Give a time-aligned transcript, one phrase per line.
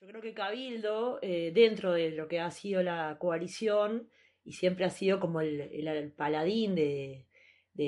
[0.00, 4.08] Yo creo que Cabildo, eh, dentro de lo que ha sido la coalición,
[4.44, 7.26] y siempre ha sido como el, paladín de,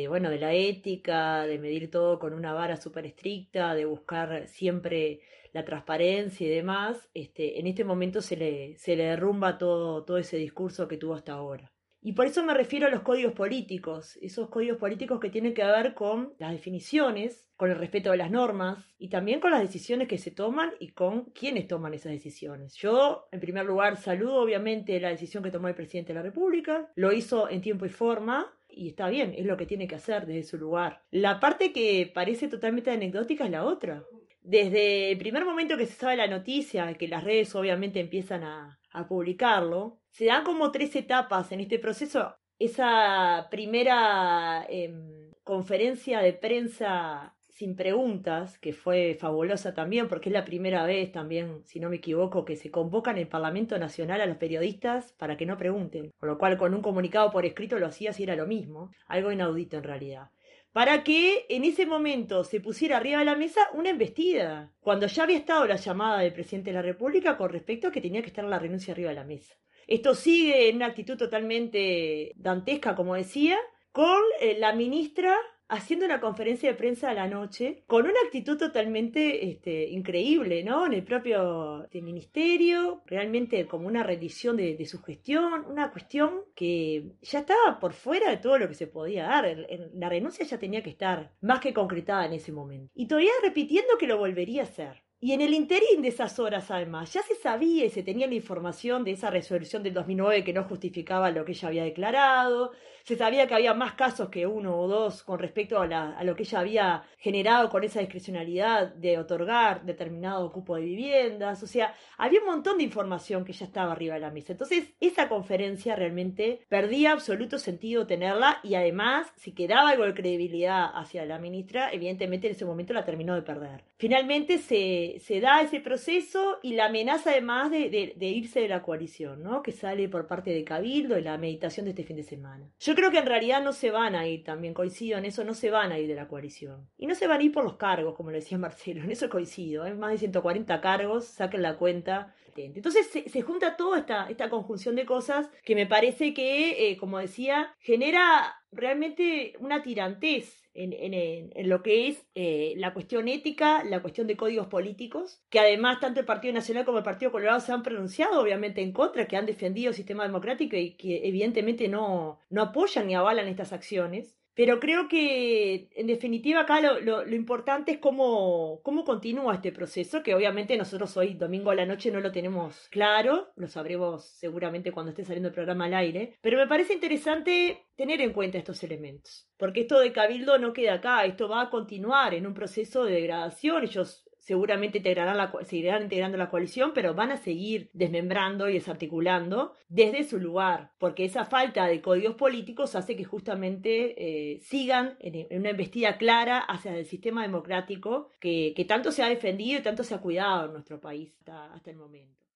[0.08, 5.22] bueno, de la ética, de medir todo con una vara súper estricta, de buscar siempre
[5.54, 10.18] la transparencia y demás, este, en este momento se le, se le derrumba todo, todo
[10.18, 11.71] ese discurso que tuvo hasta ahora.
[12.04, 15.64] Y por eso me refiero a los códigos políticos, esos códigos políticos que tienen que
[15.64, 20.08] ver con las definiciones, con el respeto de las normas y también con las decisiones
[20.08, 22.74] que se toman y con quienes toman esas decisiones.
[22.74, 26.90] Yo, en primer lugar, saludo obviamente la decisión que tomó el presidente de la República,
[26.96, 30.26] lo hizo en tiempo y forma, y está bien, es lo que tiene que hacer
[30.26, 31.04] desde su lugar.
[31.12, 34.02] La parte que parece totalmente anecdótica es la otra.
[34.42, 38.80] Desde el primer momento que se sabe la noticia, que las redes obviamente empiezan a,
[38.92, 42.36] a publicarlo, se dan como tres etapas en este proceso.
[42.58, 50.44] Esa primera em, conferencia de prensa sin preguntas, que fue fabulosa también, porque es la
[50.44, 54.26] primera vez también, si no me equivoco, que se convoca en el Parlamento Nacional a
[54.26, 56.10] los periodistas para que no pregunten.
[56.18, 58.90] Con lo cual, con un comunicado por escrito lo hacía si era lo mismo.
[59.06, 60.30] Algo inaudito en realidad
[60.72, 65.24] para que en ese momento se pusiera arriba de la mesa una embestida, cuando ya
[65.24, 68.28] había estado la llamada del presidente de la República con respecto a que tenía que
[68.28, 69.54] estar la renuncia arriba de la mesa.
[69.86, 73.58] Esto sigue en una actitud totalmente dantesca, como decía,
[73.90, 75.36] con eh, la ministra
[75.72, 80.84] haciendo una conferencia de prensa a la noche con una actitud totalmente este, increíble, ¿no?
[80.84, 87.12] En el propio este, ministerio, realmente como una rendición de, su gestión, una cuestión que
[87.22, 89.66] ya estaba por fuera de todo lo que se podía dar.
[89.94, 92.90] la renuncia ya tenía que estar más que concretada en ese momento.
[92.94, 95.02] Y todavía repitiendo que lo volvería a hacer.
[95.24, 98.34] Y en el interín de esas horas, además, ya se sabía y se tenía la
[98.34, 102.72] información de esa resolución del 2009 que no justificaba lo que ella había declarado,
[103.04, 106.42] se sabía que había más casos que uno o dos con respecto a, lo que
[106.42, 112.40] ella había generado con esa discrecionalidad de otorgar determinado cupo de viviendas, o sea, había
[112.40, 114.52] un montón de información que ya estaba arriba de la mesa.
[114.52, 120.90] Entonces, esa conferencia realmente perdía absoluto sentido tenerla y además, si quedaba algo de credibilidad
[120.94, 123.84] hacia la ministra, evidentemente en ese momento la terminó de perder.
[123.98, 129.42] Finalmente se, se da ese proceso y la amenaza además de, irse de la coalición,
[129.42, 129.62] ¿no?
[129.62, 132.70] que sale por parte de Cabildo y la meditación de este fin de semana.
[132.80, 135.54] Yo creo que en realidad no se van a ir, también coincido en eso, no
[135.54, 136.88] se van a ir de la coalición.
[136.96, 139.28] Y no se van a ir por los cargos, como le decía Marcelo, en eso
[139.28, 139.84] coincido.
[139.84, 142.34] Hay más de 140 cargos, saquen la cuenta.
[142.54, 147.18] Entonces se, junta toda esta, esta conjunción de cosas que me parece que, eh, como
[147.18, 154.26] decía, genera realmente una tirantez en, lo que es eh, la cuestión ética, la cuestión
[154.26, 157.82] de códigos políticos, que además tanto el Partido Nacional como el Partido Colorado se han
[157.82, 162.62] pronunciado obviamente en contra, que han defendido el sistema democrático y que evidentemente no, no
[162.62, 164.34] apoyan ni avalan estas acciones.
[164.54, 170.34] Pero creo que, en definitiva, acá lo, importante es cómo, cómo continúa este proceso, que
[170.34, 175.10] obviamente nosotros hoy, domingo a la noche, no lo tenemos claro, lo sabremos seguramente cuando
[175.10, 179.48] esté saliendo el programa al aire, pero me parece interesante tener en cuenta estos elementos,
[179.56, 183.14] porque esto de Cabildo no queda acá, esto va a continuar en un proceso de
[183.14, 188.74] degradación, ellos seguramente integrarán la, seguirán integrando la coalición, pero van a seguir desmembrando y
[188.74, 195.16] desarticulando desde su lugar, porque esa falta de códigos políticos hace que justamente eh, sigan
[195.20, 200.02] en, una embestida clara hacia el sistema democrático que, tanto se ha defendido y tanto
[200.02, 202.41] se ha cuidado en nuestro país hasta el momento.